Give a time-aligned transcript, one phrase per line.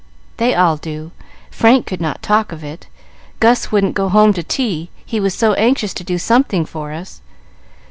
[0.37, 1.11] "They all do.
[1.51, 2.87] Frank could not talk of it.
[3.39, 7.21] Gus wouldn't go home to tea, he was so anxious to do something for us.